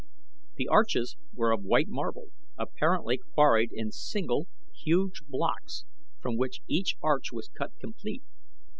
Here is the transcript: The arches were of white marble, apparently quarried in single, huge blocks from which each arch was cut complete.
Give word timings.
The 0.55 0.67
arches 0.67 1.15
were 1.31 1.51
of 1.51 1.61
white 1.63 1.87
marble, 1.87 2.29
apparently 2.57 3.19
quarried 3.19 3.69
in 3.71 3.91
single, 3.91 4.47
huge 4.73 5.21
blocks 5.27 5.85
from 6.19 6.37
which 6.37 6.61
each 6.65 6.95
arch 7.03 7.31
was 7.31 7.49
cut 7.49 7.73
complete. 7.79 8.23